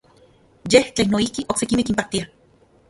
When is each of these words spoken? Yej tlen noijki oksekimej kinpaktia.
Yej 0.75 0.89
tlen 0.95 1.13
noijki 1.17 1.47
oksekimej 1.55 1.89
kinpaktia. 1.91 2.31